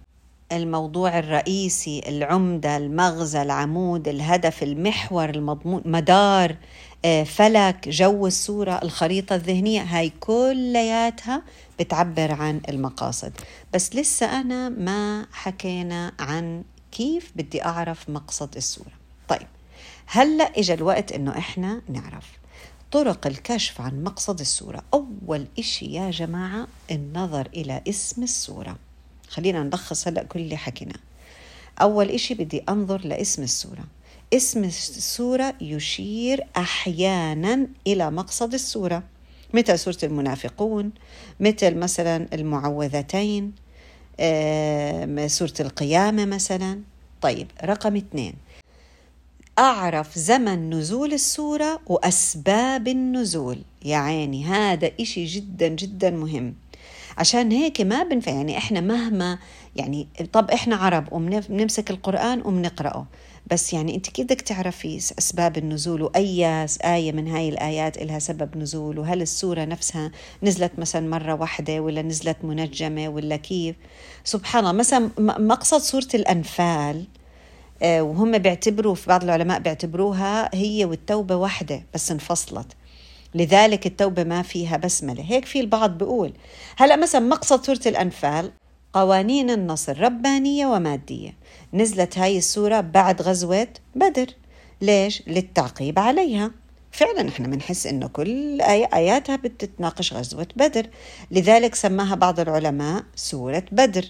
الموضوع 0.52 1.18
الرئيسي 1.18 2.02
العمدة 2.08 2.76
المغزى 2.76 3.42
العمود 3.42 4.08
الهدف 4.08 4.62
المحور 4.62 5.30
المضمون 5.30 5.82
مدار 5.84 6.50
آه، 6.50 6.56
فلك 7.24 7.88
جو 7.88 8.26
الصورة 8.26 8.80
الخريطة 8.82 9.34
الذهنية 9.34 9.82
هاي 9.82 10.12
كلياتها 10.20 11.42
بتعبر 11.80 12.32
عن 12.32 12.60
المقاصد. 12.68 13.32
بس 13.74 13.96
لسه 13.96 14.40
أنا 14.40 14.68
ما 14.68 15.26
حكينا 15.32 16.12
عن 16.18 16.64
كيف 16.92 17.32
بدي 17.36 17.64
أعرف 17.64 18.10
مقصد 18.10 18.56
الصورة. 18.56 18.92
طيب 19.28 19.46
هلأ 20.06 20.44
إجا 20.44 20.74
الوقت 20.74 21.12
إنه 21.12 21.38
إحنا 21.38 21.82
نعرف 21.88 22.26
طرق 22.92 23.26
الكشف 23.26 23.80
عن 23.80 24.04
مقصد 24.04 24.40
الصورة. 24.40 24.82
أول 24.94 25.46
إشي 25.58 25.86
يا 25.86 26.10
جماعة 26.10 26.66
النظر 26.90 27.48
إلى 27.54 27.82
اسم 27.88 28.22
الصورة. 28.22 28.76
خلينا 29.28 29.62
نلخص 29.62 30.08
هلأ 30.08 30.22
كل 30.22 30.40
اللي 30.40 30.56
حكيناه. 30.56 31.00
أول 31.80 32.10
إشي 32.10 32.34
بدي 32.34 32.62
أنظر 32.68 33.00
لاسم 33.06 33.42
السورة 33.42 33.84
اسم 34.34 34.64
السورة 34.64 35.54
يشير 35.60 36.46
أحيانا 36.56 37.66
إلى 37.86 38.10
مقصد 38.10 38.54
السورة 38.54 39.02
مثل 39.54 39.78
سورة 39.78 39.98
المنافقون 40.02 40.90
مثل 41.40 41.74
مثلا 41.74 42.28
المعوذتين 42.32 43.52
سورة 45.26 45.54
القيامة 45.60 46.24
مثلا. 46.24 46.80
طيب 47.22 47.46
رقم 47.64 47.96
اثنين. 47.96 48.34
أعرف 49.58 50.18
زمن 50.18 50.70
نزول 50.70 51.12
السورة 51.12 51.80
وأسباب 51.86 52.88
النزول. 52.88 53.58
يا 53.84 53.96
عيني 53.96 54.44
هذا 54.44 54.90
إشي 55.00 55.24
جدا 55.24 55.68
جدا 55.68 56.10
مهم. 56.10 56.54
عشان 57.18 57.52
هيك 57.52 57.80
ما 57.80 58.02
بنفع 58.02 58.32
يعني 58.32 58.58
إحنا 58.58 58.80
مهما 58.80 59.38
يعني 59.76 60.08
طب 60.32 60.50
إحنا 60.50 60.76
عرب 60.76 61.12
وبنمسك 61.12 61.90
القرآن 61.90 62.40
وبنقرأه 62.40 63.06
بس 63.50 63.72
يعني 63.72 63.94
أنت 63.94 64.10
كيف 64.10 64.24
بدك 64.26 64.40
تعرفي 64.40 64.96
أسباب 64.96 65.58
النزول 65.58 66.02
وأي 66.02 66.66
آية 66.84 67.12
من 67.12 67.28
هاي 67.28 67.48
الآيات 67.48 68.02
لها 68.02 68.18
سبب 68.18 68.56
نزول؟ 68.56 68.98
وهل 68.98 69.22
السورة 69.22 69.64
نفسها 69.64 70.10
نزلت 70.42 70.72
مثلا 70.78 71.08
مرة 71.08 71.34
واحدة 71.34 71.80
ولا 71.80 72.02
نزلت 72.02 72.36
منجمة 72.42 73.08
ولا 73.08 73.36
كيف؟ 73.36 73.76
سبحان 74.24 74.60
الله 74.64 74.72
مثلا 74.72 75.10
مقصد 75.18 75.78
سورة 75.78 76.08
الأنفال 76.14 77.04
آه، 77.82 78.02
وهم 78.02 78.38
بيعتبروا 78.38 78.94
في 78.94 79.08
بعض 79.08 79.24
العلماء 79.24 79.60
بيعتبروها 79.60 80.50
هي 80.56 80.84
والتوبة 80.84 81.36
واحدة 81.36 81.82
بس 81.94 82.10
انفصلت. 82.10 82.66
لذلك 83.34 83.86
التوبة 83.86 84.24
ما 84.24 84.42
فيها 84.42 84.76
بسملة. 84.76 85.22
هيك 85.22 85.44
في 85.44 85.60
البعض 85.60 85.98
بيقول 85.98 86.32
هلأ 86.76 86.96
مثلا 86.96 87.20
مقصد 87.20 87.66
سورة 87.66 87.80
الأنفال 87.86 88.52
قوانين 88.92 89.50
النصر 89.50 90.00
ربانية 90.00 90.66
ومادية. 90.66 91.34
نزلت 91.74 92.18
هاي 92.18 92.38
السورة 92.38 92.80
بعد 92.80 93.22
غزوة 93.22 93.68
بدر. 93.94 94.26
ليش؟ 94.80 95.22
للتعقيب 95.26 95.98
عليها. 95.98 96.50
فعلا 96.90 97.28
إحنا 97.28 97.48
بنحس 97.48 97.86
إنه 97.86 98.06
كل 98.06 98.60
آية 98.60 98.88
آياتها 98.94 99.36
بتتناقش 99.36 100.12
غزوة 100.12 100.46
بدر. 100.56 100.86
لذلك 101.30 101.74
سماها 101.74 102.14
بعض 102.14 102.40
العلماء 102.40 103.04
سورة 103.16 103.64
بدر. 103.72 104.04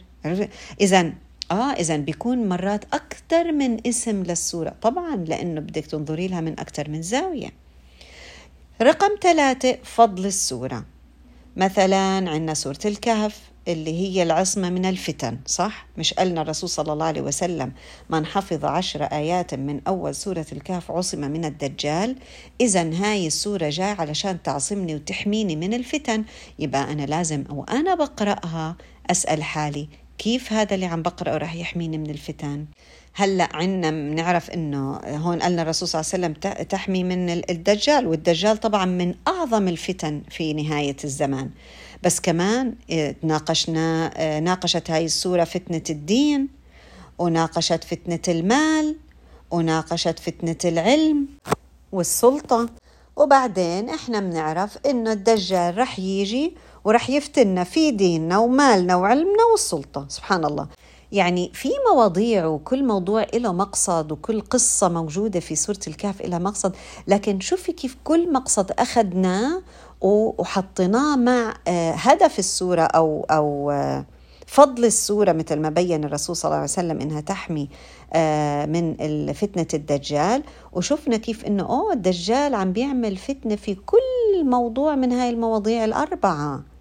إذا 0.81 1.13
آه 1.51 1.73
اذا 1.73 1.97
بيكون 1.97 2.49
مرات 2.49 2.85
أكثر 2.95 3.53
من 3.53 3.87
اسم 3.87 4.23
للسورة. 4.23 4.75
طبعا 4.83 5.17
لأنه 5.17 5.61
بدك 5.61 5.87
تنظري 5.87 6.29
لها 6.29 6.41
من 6.41 6.61
أكثر 6.61 6.91
من 6.91 7.03
زاوية. 7.03 7.62
رقم 8.81 9.09
ثلاثة 9.23 9.79
فضل 9.85 10.27
السورة 10.27 10.85
مثلا 11.57 12.31
عندنا 12.31 12.55
سورة 12.55 12.79
الكهف 12.85 13.41
اللي 13.69 13.91
هي 13.99 14.23
العصمة 14.23 14.71
من 14.71 14.85
الفتن 14.85 15.39
صح؟ 15.47 15.87
مش 15.99 16.15
قالنا 16.15 16.43
الرسول 16.43 16.69
صلى 16.71 16.93
الله 16.93 17.07
عليه 17.07 17.21
وسلم 17.21 17.73
من 18.11 18.27
حفظ 18.27 18.65
عشر 18.65 19.03
آيات 19.05 19.55
من 19.55 19.81
أول 19.89 20.15
سورة 20.15 20.47
الكهف 20.53 20.91
عصم 20.91 21.21
من 21.21 21.45
الدجال 21.45 22.17
إذا 22.61 22.91
هاي 22.95 23.27
السورة 23.27 23.69
جاي 23.69 23.91
علشان 23.91 24.43
تعصمني 24.43 24.95
وتحميني 24.95 25.57
من 25.57 25.75
الفتن 25.75 26.25
يبقى 26.59 26.93
أنا 26.93 27.03
لازم 27.03 27.45
أو 27.51 27.65
أنا 27.65 27.95
بقرأها 27.95 28.77
أسأل 29.11 29.43
حالي 29.43 29.89
كيف 30.23 30.53
هذا 30.53 30.75
اللي 30.75 30.87
عم 30.87 31.03
بقرأه 31.03 31.37
رح 31.37 31.55
يحميني 31.55 31.99
من 31.99 32.11
الفتن؟ 32.11 32.67
هلأ 33.15 33.49
عنا 33.53 33.91
بنعرف 33.91 34.51
إنه 34.51 34.97
هون 34.97 35.43
قالنا 35.43 35.63
الرسول 35.63 35.89
صلى 35.89 36.01
الله 36.01 36.13
عليه 36.15 36.37
وسلم 36.37 36.65
تحمي 36.65 37.05
من 37.05 37.31
الدجال 37.31 38.07
والدجال 38.07 38.57
طبعا 38.57 38.85
من 38.85 39.15
أعظم 39.29 39.69
الفتن 39.69 40.23
في 40.31 40.53
نهاية 40.53 40.97
الزمان. 41.05 41.51
بس 42.03 42.21
كمان 42.21 42.75
آه، 42.91 43.15
ناقشنا 43.23 44.11
آه، 44.17 44.41
ناقشت 44.41 44.91
هاي 44.91 45.05
السورة 45.05 45.45
فتنة 45.45 45.83
الدين 45.91 46.49
وناقشت 47.19 47.85
فتنة 47.85 48.23
المال 48.29 48.97
وناقشت 49.51 50.19
فتنة 50.19 50.59
العلم 50.65 51.27
والسلطة. 51.93 52.69
وبعدين 53.17 53.89
إحنا 53.89 54.21
بنعرف 54.21 54.79
إنه 54.87 55.13
الدجال 55.13 55.79
رح 55.79 55.99
يجي 55.99 56.57
ورح 56.85 57.11
يفتنا 57.11 57.65
في 57.65 57.91
ديننا 57.91 58.39
ومالنا 58.39 58.97
وعلمنا 58.97 59.45
والسلطة. 59.53 60.07
سبحان 60.09 60.45
الله. 60.45 60.69
يعني 61.13 61.51
في 61.55 61.69
مواضيع 61.93 62.47
وكل 62.47 62.85
موضوع 62.85 63.27
له 63.35 63.53
مقصد 63.53 64.13
وكل 64.13 64.41
قصة 64.41 64.89
موجودة 64.89 65.41
في 65.41 65.55
سورة 65.57 65.79
الكهف 65.87 66.23
لها 66.23 66.39
مقصد 66.39 66.73
لكن 67.07 67.41
شوفي 67.41 67.73
كيف 67.73 67.97
كل 68.05 68.33
مقصد 68.33 68.71
أخذناه 68.79 69.63
وحطيناه 70.01 71.17
مع 71.17 71.55
آه، 71.69 71.93
هدف 71.93 72.39
السورة 72.39 72.83
أو 72.83 73.27
أو 73.31 73.71
آه، 73.71 74.05
فضل 74.47 74.85
السورة 74.85 75.33
مثل 75.33 75.61
ما 75.61 75.69
بين 75.69 76.05
الرسول 76.05 76.37
صلى 76.37 76.45
الله 76.49 76.57
عليه 76.57 76.65
وسلم 76.65 77.01
إنها 77.01 77.21
تحمي 77.21 77.69
آه، 78.13 78.67
من 78.67 79.33
فتنة 79.33 79.67
الدجال. 79.75 80.43
وشفنا 80.73 81.17
كيف 81.17 81.45
إنه 81.45 81.63
أوه 81.63 81.93
الدجال 81.93 82.55
عم 82.55 82.73
بيعمل 82.73 83.17
فتنة 83.17 83.57
في 83.57 83.75
كل 83.75 84.45
موضوع 84.45 84.95
من 84.95 85.13
هاي 85.13 85.31
المواضيع 85.31 85.85
الأربعة. 85.85 86.72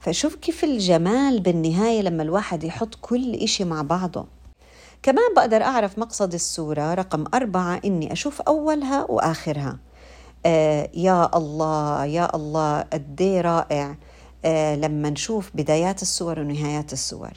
فشوف 0.00 0.34
كيف 0.34 0.64
الجمال 0.64 1.40
بالنهاية 1.40 2.02
لما 2.02 2.22
الواحد 2.22 2.64
يحط 2.64 2.94
كل 3.00 3.34
إشي 3.34 3.64
مع 3.64 3.82
بعضه. 3.82 4.26
كمان 5.02 5.34
بقدر 5.36 5.62
أعرف 5.62 5.98
مقصد 5.98 6.34
السورة 6.34 6.94
رقم 6.94 7.24
أربعة 7.34 7.80
إني 7.84 8.12
أشوف 8.12 8.40
أولها 8.40 9.06
وآخرها. 9.10 9.78
آه 10.46 10.90
يا 10.94 11.36
الله 11.36 12.04
يا 12.04 12.36
الله 12.36 12.80
قد 12.80 13.20
إيه 13.20 13.40
رائع. 13.40 13.96
آه 14.44 14.76
لما 14.76 15.10
نشوف 15.10 15.50
بدايات 15.54 16.02
السور 16.02 16.40
ونهايات 16.40 16.92
السور. 16.92 17.32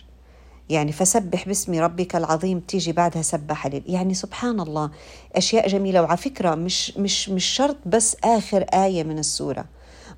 يعني 0.70 0.91
فسبح 0.91 1.48
باسم 1.48 1.79
ربك 1.79 2.15
العظيم 2.15 2.60
تيجي 2.60 2.91
بعدها 2.91 3.22
سبح 3.22 3.67
لل 3.67 3.84
يعني 3.86 4.13
سبحان 4.13 4.60
الله 4.60 4.91
أشياء 5.36 5.67
جميلة. 5.67 6.01
وعلى 6.01 6.17
فكرة 6.17 6.55
مش 6.55 6.98
مش 6.98 7.29
مش 7.29 7.46
شرط 7.46 7.77
بس 7.86 8.17
آخر 8.24 8.62
آية 8.62 9.03
من 9.03 9.20
السورة. 9.20 9.65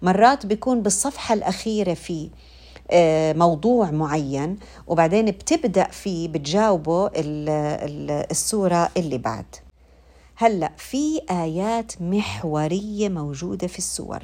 مرات 0.01 0.45
بيكون 0.45 0.81
بالصفحة 0.81 1.33
الأخيرة 1.33 1.93
في 1.93 2.29
آه، 2.91 3.33
موضوع 3.33 3.91
معين 3.91 4.57
وبعدين 4.87 5.25
بتبدأ 5.25 5.83
فيه 5.83 6.27
بتجاوبه 6.27 7.09
السورة 7.15 8.89
اللي 8.97 9.17
بعد. 9.17 9.45
هلأ 10.35 10.71
في 10.77 11.21
آيات 11.31 12.01
محورية 12.01 13.09
موجودة 13.09 13.67
في 13.67 13.77
السور. 13.77 14.23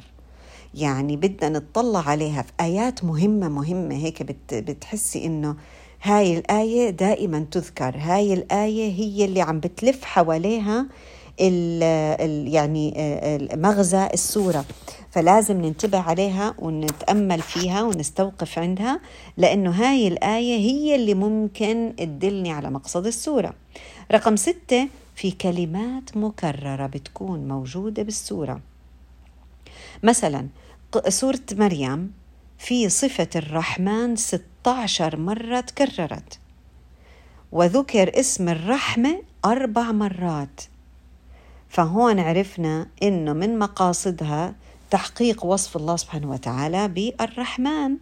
يعني 0.74 1.16
بدنا 1.16 1.58
نطلع 1.58 2.08
عليها 2.08 2.42
في 2.42 2.52
آيات 2.60 3.04
مهمة 3.04 3.48
مهمة 3.48 3.94
هيك 3.94 4.22
بتحسي 4.52 5.24
إنه 5.26 5.56
هاي 6.02 6.38
الآية 6.38 6.90
دائما 6.90 7.46
تذكر. 7.50 7.94
هاي 7.98 8.32
الآية 8.32 8.92
هي 8.92 9.24
اللي 9.24 9.40
عم 9.40 9.60
بتلف 9.60 10.04
حواليها 10.04 10.86
ال 11.40 11.82
ال 12.20 12.54
يعني 12.54 12.94
آه، 12.96 13.56
مغزى 13.56 14.06
السورة 14.14 14.64
فلازم 15.10 15.60
ننتبه 15.60 15.98
عليها 15.98 16.54
ونتأمل 16.58 17.40
فيها 17.42 17.82
ونستوقف 17.82 18.58
عندها 18.58 19.00
لأنه 19.36 19.70
هاي 19.70 20.08
الآية 20.08 20.56
هي 20.58 20.94
اللي 20.94 21.14
ممكن 21.14 21.92
تدلني 21.98 22.52
على 22.52 22.70
مقصد 22.70 23.06
السورة 23.06 23.54
رقم 24.12 24.36
ستة 24.36 24.88
في 25.16 25.30
كلمات 25.30 26.16
مكررة 26.16 26.86
بتكون 26.86 27.48
موجودة 27.48 28.02
بالسورة 28.02 28.60
مثلا 30.02 30.48
سورة 31.08 31.40
مريم 31.52 32.12
في 32.58 32.88
صفة 32.88 33.28
الرحمن 33.36 34.16
16 34.16 35.16
مرة 35.16 35.60
تكررت. 35.60 36.38
وذكر 37.52 38.20
اسم 38.20 38.48
الرحمة 38.48 39.22
أربع 39.44 39.92
مرات. 39.92 40.60
فهون 41.72 42.20
عرفنا 42.20 42.86
إنه 43.02 43.32
من 43.32 43.58
مقاصدها 43.58 44.54
تحقيق 44.90 45.44
وصف 45.44 45.76
الله 45.76 45.96
سبحانه 45.96 46.30
وتعالى 46.30 46.88
بالرحمن 46.88 47.96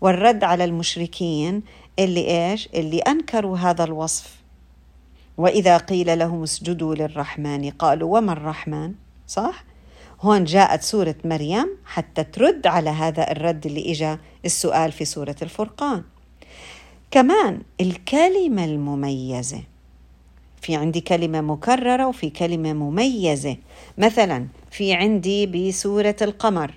والرد 0.00 0.44
على 0.44 0.64
المشركين 0.64 1.62
اللي 1.98 2.50
إيش؟ 2.50 2.68
اللي 2.74 2.98
أنكروا 2.98 3.58
هذا 3.58 3.84
الوصف 3.84 4.36
وإذا 5.38 5.76
قيل 5.76 6.18
لهم 6.18 6.42
اسجدوا 6.42 6.94
للرحمن 6.94 7.70
قالوا 7.70 8.18
وما 8.18 8.32
الرحمن؟ 8.32 8.94
صح؟ 9.28 9.64
هون 10.20 10.44
جاءت 10.44 10.82
سورة 10.82 11.16
مريم 11.24 11.68
حتى 11.84 12.24
ترد 12.24 12.66
على 12.66 12.90
هذا 12.90 13.30
الرد 13.30 13.66
اللي 13.66 13.92
إجا 13.92 14.18
السؤال 14.44 14.92
في 14.92 15.04
سورة 15.04 15.36
الفرقان 15.42 16.02
كمان 17.10 17.60
الكلمة 17.80 18.64
المميزة 18.64 19.73
في 20.64 20.76
عندي 20.76 21.00
كلمة 21.00 21.40
مكررة 21.40 22.06
وفي 22.06 22.30
كلمة 22.30 22.72
مميزة. 22.72 23.56
مثلا 23.98 24.46
في 24.70 24.92
عندي 24.92 25.46
بسورة 25.46 26.16
القمر. 26.22 26.74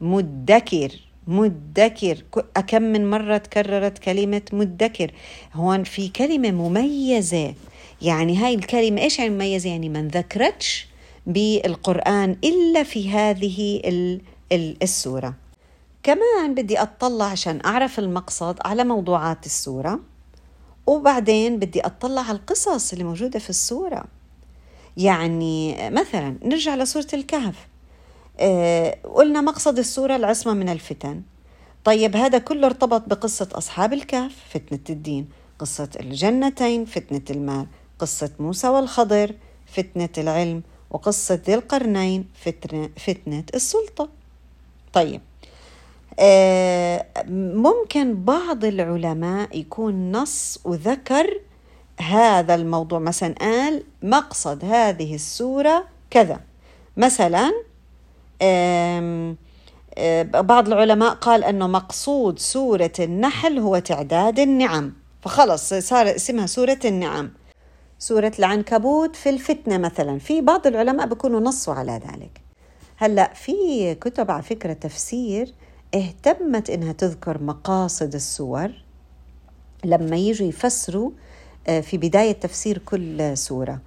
مدكر 0.00 0.90
مدكر. 1.26 2.24
كم 2.66 2.82
من 2.82 3.10
مرة 3.10 3.36
تكررت 3.36 3.98
كلمة 3.98 4.42
مدكر؟ 4.52 5.10
هون 5.54 5.84
في 5.84 6.08
كلمة 6.08 6.50
مميزة. 6.50 7.54
يعني 8.02 8.36
هاي 8.36 8.54
الكلمة 8.54 9.02
إيش 9.02 9.18
يعني 9.18 9.30
مميزة؟ 9.34 9.70
يعني 9.70 9.88
ما 9.88 10.02
ذكرتش 10.02 10.86
بالقرآن 11.26 12.36
إلا 12.44 12.82
في 12.82 13.10
هذه 13.10 13.82
السورة. 14.82 15.34
كمان 16.02 16.54
بدي 16.54 16.82
أطلع 16.82 17.24
عشان 17.24 17.60
أعرف 17.64 17.98
المقصد 17.98 18.58
على 18.64 18.84
موضوعات 18.84 19.46
السورة. 19.46 20.00
وبعدين 20.86 21.58
بدي 21.58 21.80
أطلع 21.80 22.22
على 22.22 22.38
القصص 22.38 22.92
اللي 22.92 23.04
موجودة 23.04 23.38
في 23.38 23.50
السورة 23.50 24.04
يعني 24.96 25.76
مثلا 25.90 26.36
نرجع 26.42 26.74
لسورة 26.74 27.06
الكهف. 27.14 27.68
آه، 28.40 28.98
قلنا 29.14 29.40
مقصد 29.40 29.78
السورة 29.78 30.16
العصمة 30.16 30.54
من 30.54 30.68
الفتن. 30.68 31.22
طيب 31.84 32.16
هذا 32.16 32.38
كله 32.38 32.66
ارتبط 32.66 33.08
بقصة 33.08 33.48
أصحاب 33.52 33.92
الكهف 33.92 34.32
فتنة 34.50 34.80
الدين 34.90 35.28
قصة 35.58 35.88
الجنتين 36.00 36.84
فتنة 36.84 37.22
المال 37.30 37.66
قصة 37.98 38.30
موسى 38.38 38.68
والخضر 38.68 39.34
فتنة 39.66 40.08
العلم 40.18 40.62
وقصة 40.90 41.34
ذي 41.46 41.54
القرنين 41.54 42.28
فتنة, 42.44 42.90
فتنة 42.96 43.44
السلطة. 43.54 44.08
طيب 44.92 45.20
ممكن 47.28 48.24
بعض 48.24 48.64
العلماء 48.64 49.58
يكون 49.58 50.12
نص 50.12 50.58
وذكر 50.64 51.40
هذا 52.00 52.54
الموضوع. 52.54 52.98
مثلا 52.98 53.34
قال 53.40 53.82
مقصد 54.02 54.64
هذه 54.64 55.14
السورة 55.14 55.84
كذا. 56.10 56.40
مثلا 56.96 57.52
آه، 58.42 59.34
بعض 60.22 60.66
العلماء 60.66 61.14
قال 61.14 61.44
أنه 61.44 61.66
مقصود 61.66 62.38
سورة 62.38 62.92
النحل 62.98 63.58
هو 63.58 63.78
تعداد 63.78 64.38
النعم. 64.38 64.92
فخلص 65.22 65.74
صار 65.74 66.14
اسمها 66.14 66.46
سورة 66.46 66.78
النعم. 66.84 67.30
سورة 67.98 68.32
العنكبوت 68.38 69.16
في 69.16 69.30
الفتنة 69.30 69.78
مثلا. 69.78 70.18
في 70.18 70.40
بعض 70.40 70.66
العلماء 70.66 71.06
بيكونوا 71.06 71.40
نصوا 71.40 71.74
على 71.74 71.92
ذلك. 71.92 72.40
هلأ 72.96 73.32
في 73.34 73.94
كتب 73.94 74.30
على 74.30 74.42
فكرة 74.42 74.72
تفسير 74.72 75.54
اهتمت 75.94 76.70
إنها 76.70 76.92
تذكر 76.92 77.42
مقاصد 77.42 78.14
السور 78.14 78.70
لما 79.84 80.16
يجوا 80.16 80.48
يفسروا 80.48 81.10
آه، 81.68 81.80
في 81.80 81.96
بداية 81.98 82.32
تفسير 82.32 82.78
كل 82.78 83.36
سورة. 83.36 83.80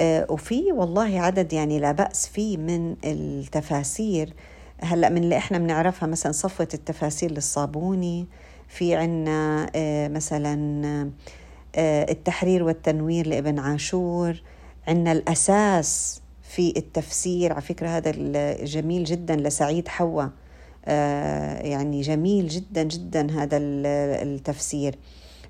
آه، 0.00 0.26
وفي 0.30 0.72
والله 0.72 1.20
عدد 1.20 1.52
يعني 1.52 1.78
لا 1.78 1.92
بأس 1.92 2.26
فيه 2.26 2.56
من 2.56 2.96
التفاسير. 3.04 4.34
هلأ 4.80 5.08
من 5.08 5.24
اللي 5.24 5.36
إحنا 5.36 5.58
بنعرفها 5.58 6.06
مثلا 6.06 6.32
صفوة 6.32 6.68
التفاسير 6.74 7.30
للصابوني 7.30 8.26
في 8.68 8.94
عنا 8.94 9.70
آه، 9.74 10.08
مثلا 10.08 11.10
التحرير 11.78 12.62
والتنوير 12.62 13.26
لابن 13.26 13.58
عاشور. 13.58 14.42
عنا 14.88 15.12
الأساس 15.12 16.20
في 16.42 16.74
التفسير 16.76 17.52
على 17.52 17.62
فكرة 17.62 17.88
هذا 17.88 18.10
جميل 18.64 19.04
جدا 19.04 19.36
لسعيد 19.36 19.88
حوا 19.88 20.24
يعني 21.62 22.00
جميل 22.00 22.48
جدا 22.48 22.82
جدا 22.82 23.30
هذا 23.30 23.56
التفسير. 23.56 24.98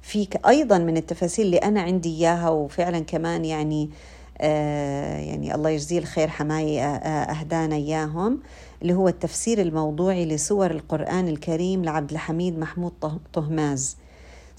في 0.02 0.28
أيضا 0.48 0.78
من 0.78 0.96
التفاسير 0.96 1.44
اللي 1.44 1.56
أنا 1.56 1.82
عندي 1.82 2.08
إياها 2.08 2.48
وفعلا 2.48 3.00
كمان 3.00 3.44
يعني 3.44 3.90
آه، 4.38 5.18
يعني 5.18 5.54
الله 5.54 5.70
يجزيه 5.70 5.98
الخير 5.98 6.28
حماي 6.28 6.82
آه، 6.82 6.86
أهدانا 7.06 7.76
إياهم 7.76 8.40
اللي 8.82 8.94
هو 8.94 9.08
التفسير 9.08 9.60
الموضوعي 9.60 10.26
لسور 10.26 10.70
القرآن 10.70 11.28
الكريم 11.28 11.84
لعبد 11.84 12.10
الحميد 12.10 12.58
محمود 12.58 12.92
طهماز. 13.32 13.96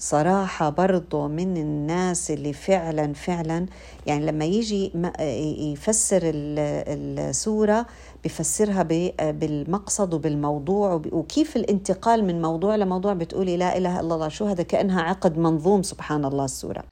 صراحة 0.04 0.70
برضو 0.70 1.28
من 1.28 1.56
الناس 1.56 2.30
اللي 2.30 2.52
فعلا 2.52 3.12
فعلا 3.12 3.66
يعني 4.06 4.26
لما 4.26 4.44
يجي 4.44 4.92
يفسر 5.72 6.20
السورة 6.24 7.86
بفسرها 8.24 8.82
بالمقصد 9.20 10.14
وبالموضوع 10.14 11.02
وكيف 11.12 11.56
الانتقال 11.56 12.24
من 12.24 12.42
موضوع 12.42 12.76
لموضوع 12.76 13.12
بتقولي 13.12 13.56
لا 13.56 13.76
إله 13.76 14.00
إلا 14.00 14.14
الله 14.14 14.28
شو 14.28 14.46
هذا؟ 14.46 14.62
كأنها 14.62 15.02
عقد 15.02 15.38
منظوم 15.38 15.82
سبحان 15.82 16.24
الله 16.24 16.44
السورة. 16.44 16.84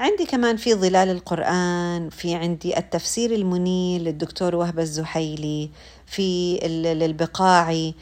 عندي 0.00 0.26
كمان 0.26 0.56
في 0.56 0.74
ظلال 0.74 1.10
القرآن 1.10 2.08
في 2.10 2.34
عندي 2.34 2.78
التفسير 2.78 3.34
المنير 3.34 4.00
للدكتور 4.00 4.54
وهبة 4.56 4.82
الزحيلي. 4.82 5.70
في 6.06 6.58
البقاعي 7.04 7.94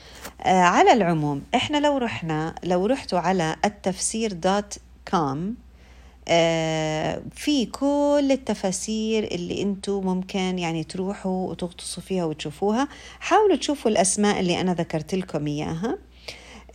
آه 0.42 0.60
على 0.62 0.92
العموم 0.92 1.42
إحنا 1.54 1.78
لو 1.78 1.98
رحنا 1.98 2.54
لو 2.64 2.86
رحتوا 2.86 3.18
على 3.18 3.56
التفسير 3.64 4.32
دوت 4.32 4.78
كوم 5.10 5.54
آه 6.28 7.22
في 7.34 7.66
كل 7.66 8.28
التفاسير 8.30 9.24
اللي 9.24 9.62
أنتم 9.62 9.92
ممكن 10.06 10.58
يعني 10.58 10.84
تروحوا 10.84 11.50
وتغطسوا 11.50 12.02
فيها 12.02 12.24
وتشوفوها. 12.24 12.88
حاولوا 13.20 13.56
تشوفوا 13.56 13.90
الأسماء 13.90 14.40
اللي 14.40 14.60
أنا 14.60 14.74
ذكرت 14.74 15.14
لكم 15.14 15.46
إياها. 15.46 15.98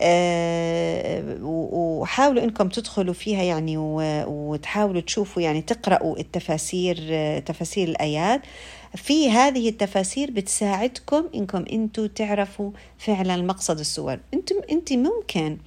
آه، 0.00 1.38
وحاولوا 1.42 2.44
إنكم 2.44 2.68
تدخلوا 2.68 3.14
فيها 3.14 3.42
يعني 3.42 3.74
وتحاولوا 4.28 5.00
تشوفوا 5.00 5.42
يعني 5.42 5.62
تقرأوا 5.62 6.18
التفاسير 6.18 6.96
تفاسير 7.40 7.88
الآيات. 7.88 8.40
في 8.96 9.30
هذه 9.30 9.68
التفاسير 9.68 10.30
بتساعدكم 10.30 11.28
إنكم 11.34 11.64
أنتم 11.72 12.06
تعرفوا 12.06 12.70
فعلا 12.98 13.36
مقصد 13.36 13.78
السور 13.78 14.18
أنتم 14.34 14.56
انت 14.70 14.92
ممكن 14.92 15.58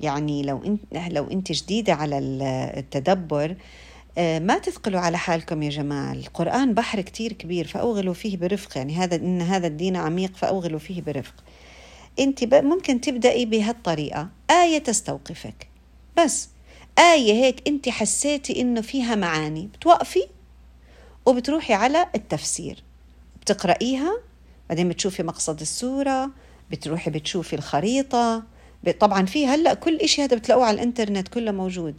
يعني 0.00 0.42
لو 0.42 0.62
انت 0.64 1.12
لو 1.12 1.30
انت 1.30 1.52
جديدة 1.52 1.94
على 1.94 2.18
التدبر 2.18 3.56
آه، 4.18 4.38
ما 4.38 4.58
تثقلوا 4.58 5.00
على 5.00 5.18
حالكم 5.18 5.62
يا 5.62 5.70
جماعة 5.70 6.12
القرآن 6.12 6.74
بحر 6.74 7.00
كتير 7.00 7.32
كبير 7.32 7.66
فأوغلوا 7.66 8.14
فيه 8.14 8.36
برفق. 8.36 8.76
يعني 8.76 8.94
هذا 8.94 9.16
إن 9.16 9.42
هذا 9.42 9.66
الدين 9.66 9.96
عميق 9.96 10.36
فأوغلوا 10.36 10.78
فيه 10.78 11.02
برفق. 11.02 11.34
انت 12.18 12.54
ممكن 12.54 13.00
تبدأي 13.00 13.44
بهالطريقة. 13.44 14.28
آية 14.50 14.78
تستوقفك. 14.78 15.68
بس. 16.16 16.48
آية 16.98 17.32
هيك 17.32 17.68
انت 17.68 17.88
حسيتي 17.88 18.60
إنه 18.60 18.80
فيها 18.80 19.14
معاني. 19.14 19.68
بتوقفي؟ 19.74 20.26
وبتروحي 21.28 21.74
على 21.74 22.06
التفسير. 22.14 22.82
بتقرأيها 23.40 24.12
بعدين 24.68 24.88
بتشوفي 24.88 25.22
مقصد 25.22 25.60
السورة 25.60 26.30
بتروحي 26.70 27.10
بتشوفي 27.10 27.56
الخريطة. 27.56 28.42
طبعا 29.00 29.26
في 29.26 29.46
هلأ 29.46 29.74
كل 29.74 29.96
إشي 29.96 30.22
هذا 30.22 30.36
بتلاقوه 30.36 30.64
على 30.64 30.74
الإنترنت 30.74 31.28
كله 31.28 31.52
موجود. 31.52 31.94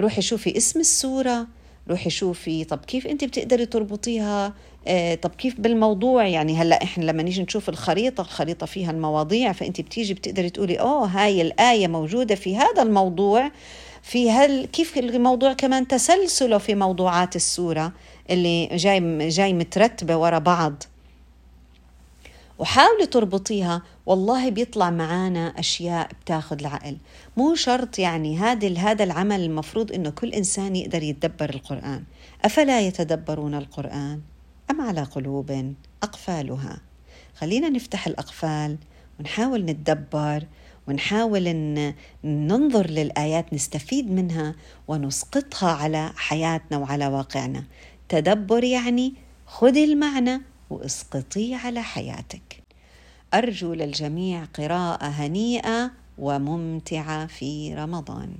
روحي 0.00 0.22
شوفي 0.22 0.56
اسم 0.56 0.80
السورة 0.80 1.46
روحي 1.90 2.10
شوفي 2.10 2.64
طب 2.64 2.78
كيف 2.78 3.06
أنت 3.06 3.24
بتقدري 3.24 3.66
تربطيها؟ 3.66 4.54
آه 4.86 5.14
طب 5.14 5.30
كيف 5.30 5.60
بالموضوع؟ 5.60 6.26
يعني 6.26 6.56
هلأ 6.56 6.82
إحنا 6.82 7.04
لما 7.04 7.22
نيجي 7.22 7.42
نشوف 7.42 7.68
الخريطة 7.68 8.20
الخريطة 8.20 8.66
فيها 8.66 8.90
المواضيع 8.90 9.52
فأنت 9.52 9.80
بتيجي 9.80 10.14
بتقدري 10.14 10.50
تقولي 10.50 10.80
أوه 10.80 11.06
هاي 11.06 11.42
الآية 11.42 11.88
موجودة 11.88 12.34
في 12.34 12.56
هذا 12.56 12.82
الموضوع. 12.82 13.50
في 14.02 14.30
هل 14.30 14.66
كيف 14.66 14.98
الموضوع 14.98 15.52
كمان 15.52 15.88
تسلسله 15.88 16.58
في 16.58 16.74
موضوعات 16.74 17.36
السورة؟ 17.36 17.92
اللي 18.30 18.66
جاي 18.66 19.28
جاي 19.28 19.52
مترتبة 19.52 20.16
ورا 20.16 20.38
بعض. 20.38 20.82
وحاولي 22.58 23.06
تربطيها. 23.06 23.82
والله 24.06 24.50
بيطلع 24.50 24.90
معانا 24.90 25.46
أشياء 25.58 26.08
بتاخذ 26.24 26.60
العقل. 26.60 26.96
مو 27.36 27.54
شرط 27.54 27.98
يعني 27.98 28.38
هذا 28.38 28.78
هذا 28.78 29.04
العمل 29.04 29.40
المفروض 29.40 29.92
إنه 29.92 30.10
كل 30.10 30.28
إنسان 30.32 30.76
يقدر 30.76 31.02
يتدبر 31.02 31.50
القرآن. 31.50 32.04
أفلا 32.44 32.80
يتدبرون 32.80 33.54
القرآن 33.54 34.20
أم 34.70 34.80
على 34.80 35.02
قلوب 35.02 35.74
أقفالها؟ 36.02 36.80
خلينا 37.34 37.68
نفتح 37.68 38.06
الأقفال 38.06 38.78
ونحاول 39.20 39.64
نتدبر 39.64 40.44
ونحاول 40.88 41.46
ان 41.46 41.94
ننظر 42.24 42.90
للآيات 42.90 43.54
نستفيد 43.54 44.10
منها 44.10 44.54
ونسقطها 44.88 45.72
على 45.72 46.12
حياتنا 46.16 46.78
وعلى 46.78 47.06
واقعنا. 47.06 47.64
تدبر 48.08 48.64
يعني 48.64 49.14
خذي 49.46 49.84
المعنى 49.84 50.40
واسقطيه 50.70 51.56
على 51.56 51.82
حياتك. 51.82 52.62
أرجو 53.34 53.74
للجميع 53.74 54.44
قراءة 54.44 55.06
هنيئة 55.06 55.90
وممتعة 56.18 57.26
في 57.26 57.74
رمضان. 57.74 58.30